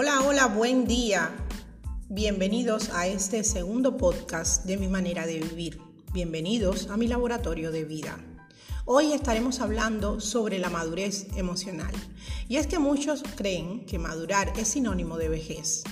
Hola, 0.00 0.20
hola, 0.24 0.46
buen 0.46 0.86
día. 0.86 1.34
Bienvenidos 2.08 2.90
a 2.90 3.08
este 3.08 3.42
segundo 3.42 3.96
podcast 3.96 4.64
de 4.64 4.76
mi 4.76 4.86
manera 4.86 5.26
de 5.26 5.40
vivir. 5.40 5.80
Bienvenidos 6.12 6.88
a 6.88 6.96
mi 6.96 7.08
laboratorio 7.08 7.72
de 7.72 7.82
vida. 7.82 8.16
Hoy 8.84 9.12
estaremos 9.12 9.58
hablando 9.58 10.20
sobre 10.20 10.60
la 10.60 10.70
madurez 10.70 11.26
emocional. 11.34 11.90
Y 12.48 12.58
es 12.58 12.68
que 12.68 12.78
muchos 12.78 13.24
creen 13.34 13.86
que 13.86 13.98
madurar 13.98 14.52
es 14.56 14.68
sinónimo 14.68 15.18
de 15.18 15.30
vejez. 15.30 15.82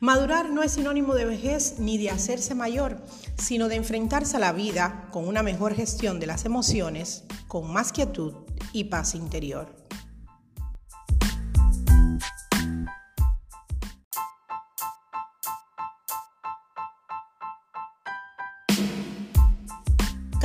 Madurar 0.00 0.48
no 0.48 0.62
es 0.62 0.72
sinónimo 0.72 1.14
de 1.14 1.26
vejez 1.26 1.74
ni 1.78 1.98
de 1.98 2.08
hacerse 2.08 2.54
mayor, 2.54 2.96
sino 3.36 3.68
de 3.68 3.74
enfrentarse 3.74 4.38
a 4.38 4.40
la 4.40 4.54
vida 4.54 5.10
con 5.12 5.28
una 5.28 5.42
mejor 5.42 5.74
gestión 5.74 6.18
de 6.18 6.26
las 6.26 6.46
emociones, 6.46 7.24
con 7.46 7.70
más 7.70 7.92
quietud 7.92 8.32
y 8.72 8.84
paz 8.84 9.14
interior. 9.14 9.79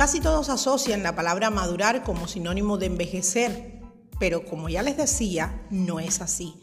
Casi 0.06 0.20
todos 0.20 0.50
asocian 0.50 1.02
la 1.02 1.16
palabra 1.16 1.50
madurar 1.50 2.04
como 2.04 2.28
sinónimo 2.28 2.78
de 2.78 2.86
envejecer, 2.86 3.80
pero 4.20 4.44
como 4.44 4.68
ya 4.68 4.84
les 4.84 4.96
decía, 4.96 5.66
no 5.68 5.98
es 5.98 6.20
así. 6.20 6.54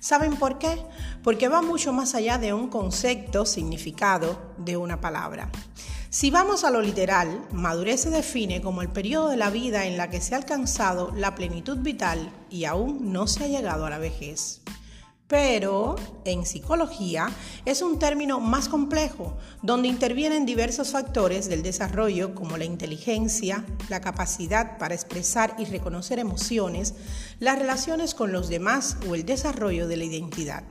¿Saben 0.00 0.36
por 0.36 0.58
qué? 0.58 0.84
Porque 1.24 1.48
va 1.48 1.62
mucho 1.62 1.94
más 1.94 2.14
allá 2.14 2.36
de 2.36 2.52
un 2.52 2.68
concepto, 2.68 3.46
significado 3.46 4.38
de 4.58 4.76
una 4.76 5.00
palabra. 5.00 5.50
Si 6.10 6.30
vamos 6.30 6.62
a 6.62 6.70
lo 6.70 6.82
literal, 6.82 7.48
madurez 7.52 8.02
se 8.02 8.10
define 8.10 8.60
como 8.60 8.82
el 8.82 8.90
periodo 8.90 9.30
de 9.30 9.38
la 9.38 9.48
vida 9.48 9.86
en 9.86 9.96
la 9.96 10.10
que 10.10 10.20
se 10.20 10.34
ha 10.34 10.36
alcanzado 10.36 11.10
la 11.16 11.34
plenitud 11.34 11.78
vital 11.78 12.30
y 12.50 12.66
aún 12.66 13.14
no 13.14 13.26
se 13.26 13.44
ha 13.44 13.48
llegado 13.48 13.86
a 13.86 13.90
la 13.90 13.96
vejez 13.96 14.60
pero 15.30 15.94
en 16.24 16.44
psicología 16.44 17.30
es 17.64 17.82
un 17.82 18.00
término 18.00 18.40
más 18.40 18.68
complejo, 18.68 19.36
donde 19.62 19.86
intervienen 19.86 20.44
diversos 20.44 20.90
factores 20.90 21.48
del 21.48 21.62
desarrollo 21.62 22.34
como 22.34 22.56
la 22.56 22.64
inteligencia, 22.64 23.64
la 23.88 24.00
capacidad 24.00 24.76
para 24.76 24.96
expresar 24.96 25.54
y 25.56 25.66
reconocer 25.66 26.18
emociones, 26.18 26.94
las 27.38 27.60
relaciones 27.60 28.16
con 28.16 28.32
los 28.32 28.48
demás 28.48 28.96
o 29.08 29.14
el 29.14 29.24
desarrollo 29.24 29.86
de 29.86 29.96
la 29.98 30.04
identidad. 30.04 30.64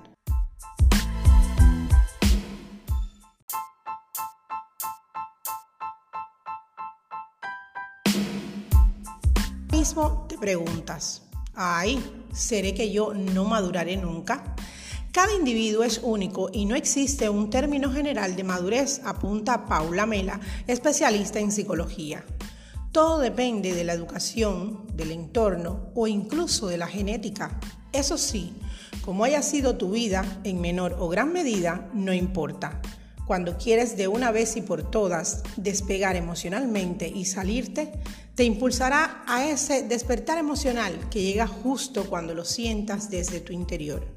Mismo 9.72 10.26
te 10.28 10.38
preguntas, 10.38 11.29
ay, 11.62 12.02
¿seré 12.32 12.74
que 12.74 12.90
yo 12.90 13.14
no 13.14 13.44
maduraré 13.44 13.98
nunca? 13.98 14.56
Cada 15.12 15.34
individuo 15.34 15.84
es 15.84 16.00
único 16.02 16.50
y 16.54 16.64
no 16.66 16.76
existe 16.76 17.28
un 17.28 17.50
término 17.50 17.92
general 17.92 18.38
de 18.38 18.46
madurez, 18.46 19.02
apunta 19.04 19.66
Paula 19.66 20.06
Mela, 20.06 20.40
especialista 20.68 21.40
en 21.40 21.52
psicología. 21.52 22.24
Todo 22.94 23.20
depende 23.20 23.74
de 23.74 23.84
la 23.84 23.92
educación, 23.92 24.88
del 24.94 25.12
entorno 25.12 25.92
o 25.96 26.08
incluso 26.08 26.68
de 26.68 26.78
la 26.78 26.88
genética. 26.88 27.60
Eso 27.92 28.18
sí, 28.18 28.54
como 29.04 29.26
haya 29.26 29.42
sido 29.42 29.76
tu 29.76 29.92
vida, 29.92 30.24
en 30.46 30.62
menor 30.62 30.96
o 30.98 31.10
gran 31.10 31.34
medida, 31.34 31.90
no 31.94 32.14
importa. 32.14 32.82
Cuando 33.28 33.58
quieres 33.58 33.98
de 33.98 34.08
una 34.08 34.32
vez 34.32 34.56
y 34.56 34.62
por 34.62 34.90
todas 34.90 35.44
despegar 35.58 36.16
emocionalmente 36.16 37.08
y 37.08 37.26
salirte, 37.26 37.92
te 38.40 38.46
impulsará 38.46 39.22
a 39.28 39.50
ese 39.50 39.84
despertar 39.84 40.38
emocional 40.38 41.10
que 41.10 41.22
llega 41.22 41.46
justo 41.46 42.06
cuando 42.06 42.34
lo 42.34 42.46
sientas 42.46 43.10
desde 43.10 43.42
tu 43.42 43.52
interior. 43.52 44.08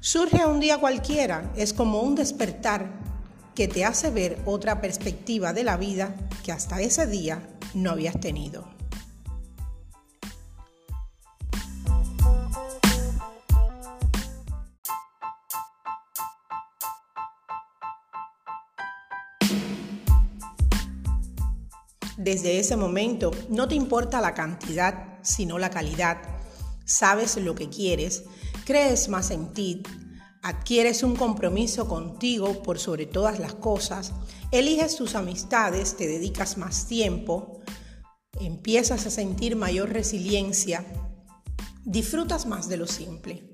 Surge 0.00 0.46
un 0.46 0.60
día 0.60 0.78
cualquiera, 0.78 1.52
es 1.54 1.74
como 1.74 2.00
un 2.00 2.14
despertar 2.14 2.90
que 3.54 3.68
te 3.68 3.84
hace 3.84 4.08
ver 4.08 4.40
otra 4.46 4.80
perspectiva 4.80 5.52
de 5.52 5.64
la 5.64 5.76
vida 5.76 6.16
que 6.42 6.52
hasta 6.52 6.80
ese 6.80 7.06
día 7.06 7.50
no 7.74 7.90
habías 7.90 8.18
tenido. 8.18 8.79
Desde 22.22 22.58
ese 22.58 22.76
momento 22.76 23.30
no 23.48 23.66
te 23.66 23.74
importa 23.74 24.20
la 24.20 24.34
cantidad, 24.34 25.18
sino 25.22 25.58
la 25.58 25.70
calidad. 25.70 26.18
Sabes 26.84 27.38
lo 27.38 27.54
que 27.54 27.70
quieres, 27.70 28.24
crees 28.66 29.08
más 29.08 29.30
en 29.30 29.54
ti, 29.54 29.82
adquieres 30.42 31.02
un 31.02 31.16
compromiso 31.16 31.88
contigo 31.88 32.62
por 32.62 32.78
sobre 32.78 33.06
todas 33.06 33.38
las 33.38 33.54
cosas, 33.54 34.12
eliges 34.52 34.96
tus 34.96 35.14
amistades, 35.14 35.96
te 35.96 36.06
dedicas 36.06 36.58
más 36.58 36.86
tiempo, 36.86 37.62
empiezas 38.38 39.06
a 39.06 39.10
sentir 39.10 39.56
mayor 39.56 39.88
resiliencia, 39.88 40.84
disfrutas 41.86 42.44
más 42.44 42.68
de 42.68 42.76
lo 42.76 42.86
simple. 42.86 43.49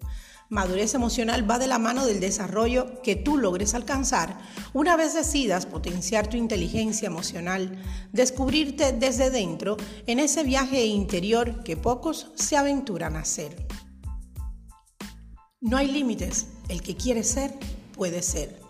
Madurez 0.48 0.94
emocional 0.94 1.48
va 1.48 1.58
de 1.58 1.66
la 1.66 1.80
mano 1.80 2.06
del 2.06 2.20
desarrollo 2.20 3.02
que 3.02 3.16
tú 3.16 3.36
logres 3.36 3.74
alcanzar 3.74 4.38
una 4.72 4.96
vez 4.96 5.12
decidas 5.12 5.66
potenciar 5.66 6.28
tu 6.28 6.36
inteligencia 6.36 7.06
emocional, 7.06 7.82
descubrirte 8.12 8.92
desde 8.92 9.30
dentro 9.30 9.76
en 10.06 10.20
ese 10.20 10.44
viaje 10.44 10.86
interior 10.86 11.64
que 11.64 11.76
pocos 11.76 12.30
se 12.36 12.56
aventuran 12.56 13.16
a 13.16 13.20
hacer. 13.20 13.66
No 15.60 15.76
hay 15.78 15.90
límites, 15.90 16.46
el 16.68 16.80
que 16.80 16.96
quiere 16.96 17.24
ser, 17.24 17.52
puede 17.92 18.22
ser. 18.22 18.60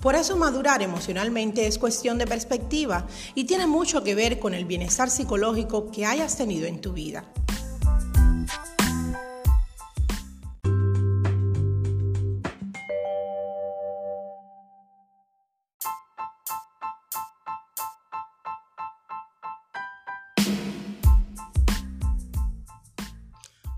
Por 0.00 0.14
eso 0.14 0.38
madurar 0.38 0.80
emocionalmente 0.80 1.66
es 1.66 1.78
cuestión 1.78 2.16
de 2.16 2.26
perspectiva 2.26 3.06
y 3.34 3.44
tiene 3.44 3.66
mucho 3.66 4.02
que 4.02 4.14
ver 4.14 4.38
con 4.38 4.54
el 4.54 4.64
bienestar 4.64 5.10
psicológico 5.10 5.90
que 5.90 6.06
hayas 6.06 6.38
tenido 6.38 6.66
en 6.66 6.80
tu 6.80 6.94
vida. 6.94 7.30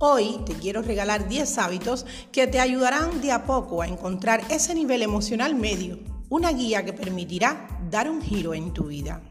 Hoy 0.05 0.41
te 0.45 0.55
quiero 0.55 0.83
regalar 0.83 1.29
10 1.29 1.59
hábitos 1.59 2.07
que 2.33 2.49
te 2.49 2.59
ayudarán 2.59 3.21
de 3.21 3.31
a 3.31 3.45
poco 3.45 3.83
a 3.83 3.87
encontrar 3.87 4.43
ese 4.51 4.75
nivel 4.75 5.01
emocional 5.01 5.55
medio, 5.55 6.01
una 6.29 6.51
guía 6.51 6.85
que 6.85 6.93
permitirá 6.93 7.69
dar 7.89 8.11
un 8.11 8.21
giro 8.21 8.53
en 8.53 8.73
tu 8.73 8.87
vida. 8.87 9.23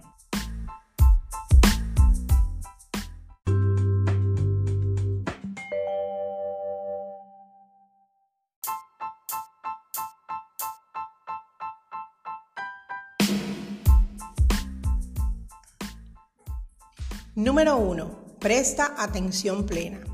Número 17.35 17.75
1. 17.75 18.37
Presta 18.39 18.95
atención 18.97 19.65
plena. 19.65 20.10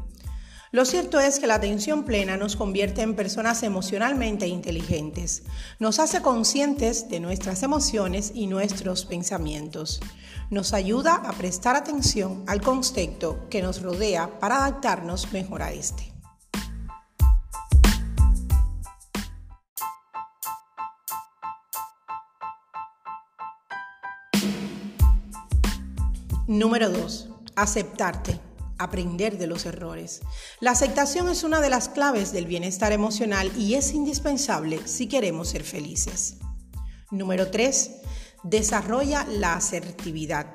Lo 0.72 0.84
cierto 0.84 1.22
es 1.22 1.40
que 1.40 1.48
la 1.48 1.56
atención 1.56 2.04
plena 2.04 2.36
nos 2.36 2.58
convierte 2.58 3.02
en 3.02 3.16
personas 3.16 3.64
emocionalmente 3.64 4.48
inteligentes, 4.48 5.44
nos 5.80 5.98
hace 6.00 6.22
conscientes 6.22 7.08
de 7.08 7.22
nuestras 7.22 7.64
emociones 7.64 8.34
y 8.36 8.48
nuestros 8.48 9.06
pensamientos, 9.06 10.02
nos 10.50 10.74
ayuda 10.74 11.16
a 11.16 11.32
prestar 11.32 11.78
atención 11.78 12.44
al 12.48 12.62
contexto 12.62 13.48
que 13.50 13.62
nos 13.62 13.82
rodea 13.82 14.40
para 14.40 14.58
adaptarnos 14.58 15.32
mejor 15.32 15.62
a 15.62 15.72
este. 15.72 16.12
Número 26.46 26.90
2. 26.90 27.30
Aceptarte 27.56 28.47
aprender 28.78 29.38
de 29.38 29.48
los 29.48 29.66
errores. 29.66 30.22
La 30.60 30.72
aceptación 30.72 31.30
es 31.30 31.44
una 31.44 31.62
de 31.62 31.70
las 31.70 31.90
claves 31.90 32.32
del 32.32 32.46
bienestar 32.46 32.92
emocional 32.92 33.52
y 33.58 33.76
es 33.76 33.94
indispensable 33.94 34.80
si 34.86 35.08
queremos 35.08 35.50
ser 35.50 35.64
felices. 35.64 36.38
Número 37.12 37.50
3. 37.50 37.92
Desarrolla 38.44 39.26
la 39.30 39.56
asertividad. 39.56 40.48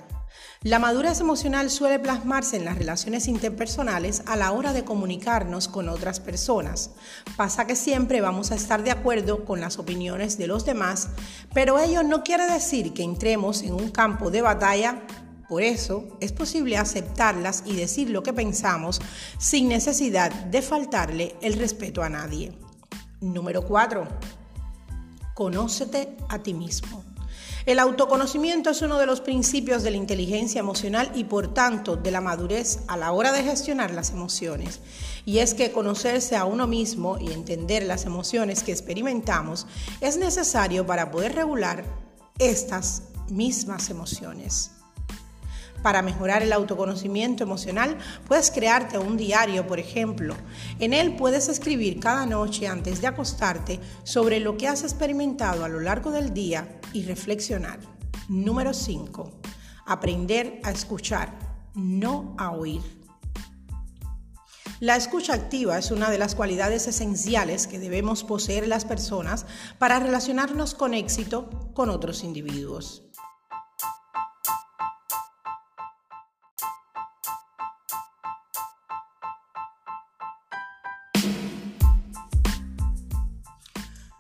La 0.65 0.79
madurez 0.79 1.19
emocional 1.19 1.71
suele 1.71 1.99
plasmarse 1.99 2.57
en 2.57 2.65
las 2.65 2.79
relaciones 2.79 3.27
interpersonales 3.27 4.23
a 4.27 4.37
la 4.37 4.53
hora 4.53 4.73
de 4.73 4.85
comunicarnos 4.85 5.67
con 5.67 5.89
otras 5.89 6.21
personas. 6.21 6.93
Pasa 7.37 7.67
que 7.67 7.75
siempre 7.75 8.21
vamos 8.21 8.53
a 8.53 8.55
estar 8.55 8.85
de 8.85 8.93
acuerdo 8.93 9.45
con 9.45 9.61
las 9.61 9.81
opiniones 9.81 10.39
de 10.39 10.47
los 10.47 10.65
demás, 10.65 11.09
pero 11.53 11.81
ello 11.81 12.05
no 12.05 12.23
quiere 12.23 12.47
decir 12.47 12.93
que 12.93 13.03
entremos 13.03 13.63
en 13.63 13.75
un 13.75 13.91
campo 13.91 14.31
de 14.31 14.43
batalla 14.43 15.03
por 15.53 15.63
eso 15.63 16.09
es 16.21 16.33
posible 16.33 16.79
aceptarlas 16.79 17.63
y 17.67 17.77
decir 17.77 18.09
lo 18.09 18.23
que 18.23 18.33
pensamos 18.33 19.03
sin 19.37 19.69
necesidad 19.69 20.33
de 20.33 20.63
faltarle 20.63 21.37
el 21.43 21.59
respeto 21.59 22.03
a 22.03 22.09
nadie. 22.09 22.55
Número 23.21 23.61
4. 23.61 24.09
Conócete 25.35 26.17
a 26.31 26.39
ti 26.39 26.55
mismo. 26.55 27.05
El 27.67 27.81
autoconocimiento 27.81 28.71
es 28.71 28.81
uno 28.81 28.97
de 28.97 29.05
los 29.05 29.21
principios 29.21 29.83
de 29.83 29.91
la 29.91 29.99
inteligencia 29.99 30.61
emocional 30.61 31.13
y 31.15 31.25
por 31.25 31.53
tanto 31.53 31.97
de 31.97 32.11
la 32.13 32.23
madurez 32.23 32.79
a 32.89 32.97
la 32.97 33.13
hora 33.13 33.31
de 33.31 33.45
gestionar 33.45 33.91
las 33.91 34.09
emociones. 34.09 34.81
Y 35.27 35.41
es 35.41 35.53
que 35.53 35.71
conocerse 35.71 36.35
a 36.35 36.47
uno 36.47 36.67
mismo 36.67 37.19
y 37.21 37.31
entender 37.31 37.83
las 37.83 38.07
emociones 38.07 38.63
que 38.63 38.73
experimentamos 38.73 39.67
es 40.01 40.17
necesario 40.17 40.87
para 40.87 41.11
poder 41.11 41.35
regular 41.35 41.85
estas 42.39 43.03
mismas 43.29 43.91
emociones. 43.91 44.71
Para 45.83 46.03
mejorar 46.03 46.43
el 46.43 46.53
autoconocimiento 46.53 47.43
emocional, 47.43 47.99
puedes 48.27 48.51
crearte 48.51 48.99
un 48.99 49.17
diario, 49.17 49.67
por 49.67 49.81
ejemplo. 49.81 50.35
En 50.79 50.93
él 50.93 51.17
puedes 51.17 51.49
escribir 51.49 51.99
cada 51.99 52.25
noche 52.25 52.69
antes 52.69 53.01
de 53.01 53.09
acostarte 53.09 53.81
sobre 54.05 54.39
lo 54.39 54.57
que 54.57 54.69
has 54.69 54.85
experimentado 54.85 55.65
a 55.65 55.69
lo 55.69 55.81
largo 55.81 56.13
del 56.13 56.33
día 56.33 56.81
y 56.93 57.03
reflexionar. 57.05 57.81
Número 58.29 58.73
5. 58.73 59.41
Aprender 59.87 60.61
a 60.63 60.71
escuchar, 60.71 61.37
no 61.75 62.37
a 62.39 62.53
oír. 62.53 63.03
La 64.83 64.97
escucha 64.97 65.35
activa 65.35 65.79
es 65.79 65.93
una 65.93 66.11
de 66.11 66.19
las 66.19 66.35
cualidades 66.35 66.89
esenciales 66.89 67.69
que 67.69 67.79
debemos 67.79 68.25
poseer 68.25 68.67
las 68.67 68.85
personas 68.85 69.47
para 69.79 70.01
relacionarnos 70.01 70.75
con 70.75 70.93
éxito 70.93 71.71
con 71.73 71.89
otros 71.89 72.25
individuos. 72.25 73.12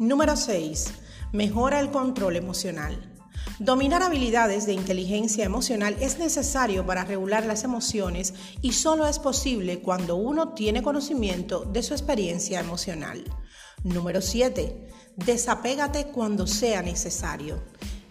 Número 0.02 0.34
6. 0.36 0.94
Mejora 1.30 1.78
el 1.78 1.92
control 1.92 2.34
emocional. 2.34 2.98
Dominar 3.60 4.02
habilidades 4.02 4.66
de 4.66 4.72
inteligencia 4.72 5.44
emocional 5.44 5.96
es 6.00 6.18
necesario 6.18 6.84
para 6.84 7.04
regular 7.04 7.46
las 7.46 7.62
emociones 7.62 8.34
y 8.62 8.72
solo 8.72 9.06
es 9.06 9.20
posible 9.20 9.78
cuando 9.78 10.16
uno 10.16 10.54
tiene 10.54 10.82
conocimiento 10.82 11.60
de 11.60 11.84
su 11.84 11.94
experiencia 11.94 12.58
emocional. 12.58 13.22
Número 13.84 14.20
7. 14.20 14.88
Desapégate 15.24 16.08
cuando 16.08 16.48
sea 16.48 16.82
necesario. 16.82 17.62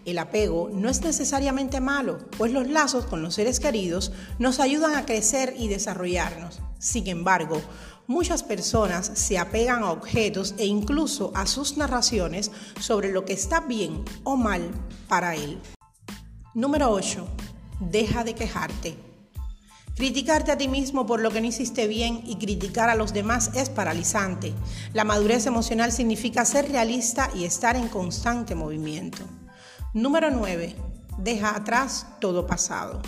El 0.06 0.18
apego 0.18 0.70
no 0.72 0.88
es 0.88 1.02
necesariamente 1.02 1.82
malo, 1.82 2.26
pues 2.38 2.52
los 2.52 2.68
lazos 2.68 3.04
con 3.04 3.22
los 3.22 3.34
seres 3.34 3.60
queridos 3.60 4.12
nos 4.38 4.60
ayudan 4.60 4.94
a 4.96 5.04
crecer 5.04 5.54
y 5.58 5.68
desarrollarnos. 5.68 6.60
Sin 6.78 7.06
embargo, 7.06 7.60
muchas 8.06 8.42
personas 8.42 9.10
se 9.14 9.38
apegan 9.38 9.82
a 9.82 9.90
objetos 9.90 10.54
e 10.58 10.66
incluso 10.66 11.32
a 11.34 11.46
sus 11.46 11.76
narraciones 11.76 12.50
sobre 12.80 13.12
lo 13.12 13.24
que 13.24 13.32
está 13.32 13.60
bien 13.60 14.04
o 14.24 14.36
mal 14.36 14.70
para 15.08 15.34
él. 15.34 15.58
Número 16.54 16.90
8. 16.90 17.26
Deja 17.80 18.24
de 18.24 18.34
quejarte. 18.34 18.96
Criticarte 19.96 20.52
a 20.52 20.56
ti 20.56 20.68
mismo 20.68 21.06
por 21.06 21.20
lo 21.20 21.30
que 21.30 21.40
no 21.40 21.46
hiciste 21.46 21.86
bien 21.86 22.22
y 22.26 22.36
criticar 22.36 22.88
a 22.88 22.94
los 22.94 23.12
demás 23.12 23.50
es 23.54 23.68
paralizante. 23.68 24.54
La 24.94 25.04
madurez 25.04 25.46
emocional 25.46 25.92
significa 25.92 26.44
ser 26.44 26.70
realista 26.70 27.30
y 27.34 27.44
estar 27.44 27.76
en 27.76 27.88
constante 27.88 28.54
movimiento. 28.54 29.22
Número 29.92 30.30
9. 30.30 30.74
Deja 31.18 31.56
atrás 31.56 32.06
todo 32.20 32.46
pasado. 32.46 33.02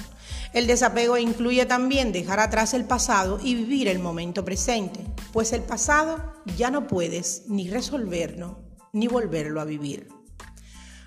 El 0.53 0.67
desapego 0.67 1.19
incluye 1.19 1.67
también 1.67 2.13
dejar 2.13 2.41
atrás 2.41 2.75
el 2.75 2.85
pasado 2.85 3.41
y 3.43 3.55
vivir 3.55 3.89
el 3.89 3.99
momento 3.99 4.45
presente, 4.45 5.01
pues 5.33 5.53
el 5.53 5.63
pasado 5.63 6.35
ya 6.57 6.71
no 6.71 6.87
puedes 6.87 7.45
ni 7.49 7.69
resolverlo 7.69 8.65
ni 8.95 9.09
volverlo 9.09 9.61
a 9.61 9.65
vivir. 9.65 10.09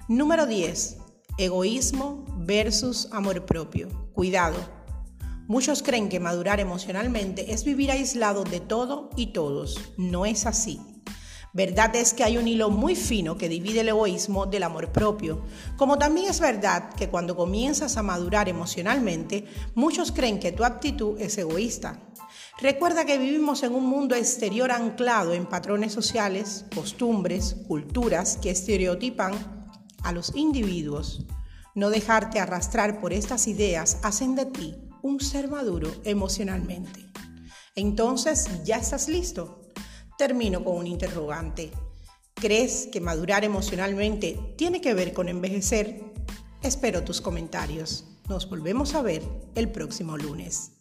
Número 0.09 0.45
10. 0.45 0.97
Egoísmo 1.37 2.25
versus 2.39 3.07
amor 3.11 3.45
propio. 3.45 3.87
Cuidado. 4.13 4.57
Muchos 5.47 5.81
creen 5.81 6.09
que 6.09 6.19
madurar 6.19 6.59
emocionalmente 6.59 7.53
es 7.53 7.63
vivir 7.63 7.89
aislado 7.89 8.43
de 8.43 8.59
todo 8.59 9.09
y 9.15 9.27
todos. 9.27 9.79
No 9.97 10.25
es 10.25 10.45
así. 10.45 10.81
Verdad 11.57 11.95
es 11.95 12.13
que 12.13 12.23
hay 12.23 12.37
un 12.37 12.47
hilo 12.47 12.69
muy 12.69 12.95
fino 12.95 13.35
que 13.35 13.49
divide 13.49 13.79
el 13.79 13.89
egoísmo 13.89 14.45
del 14.45 14.61
amor 14.61 14.91
propio, 14.91 15.41
como 15.75 15.97
también 15.97 16.29
es 16.29 16.39
verdad 16.39 16.93
que 16.93 17.09
cuando 17.09 17.35
comienzas 17.35 17.97
a 17.97 18.03
madurar 18.03 18.47
emocionalmente, 18.47 19.43
muchos 19.73 20.11
creen 20.11 20.39
que 20.39 20.51
tu 20.51 20.63
actitud 20.63 21.19
es 21.19 21.35
egoísta. 21.39 21.99
Recuerda 22.61 23.05
que 23.05 23.17
vivimos 23.17 23.63
en 23.63 23.73
un 23.73 23.87
mundo 23.87 24.13
exterior 24.13 24.71
anclado 24.71 25.33
en 25.33 25.47
patrones 25.47 25.93
sociales, 25.93 26.65
costumbres, 26.75 27.55
culturas 27.67 28.37
que 28.37 28.51
estereotipan 28.51 29.33
a 30.03 30.11
los 30.11 30.35
individuos. 30.35 31.25
No 31.73 31.89
dejarte 31.89 32.39
arrastrar 32.39 33.01
por 33.01 33.13
estas 33.13 33.47
ideas 33.47 33.97
hacen 34.03 34.35
de 34.35 34.45
ti 34.45 34.75
un 35.01 35.19
ser 35.19 35.47
maduro 35.47 35.91
emocionalmente. 36.03 37.07
Entonces, 37.73 38.47
¿ya 38.63 38.77
estás 38.77 39.09
listo? 39.09 39.66
Termino 40.17 40.63
con 40.63 40.77
un 40.77 40.87
interrogante. 40.87 41.71
¿Crees 42.33 42.87
que 42.91 42.99
madurar 42.99 43.43
emocionalmente 43.43 44.55
tiene 44.57 44.81
que 44.81 44.95
ver 44.95 45.13
con 45.13 45.29
envejecer? 45.29 46.01
Espero 46.63 47.03
tus 47.03 47.21
comentarios. 47.21 48.05
Nos 48.27 48.49
volvemos 48.49 48.95
a 48.95 49.03
ver 49.03 49.21
el 49.53 49.71
próximo 49.71 50.17
lunes. 50.17 50.76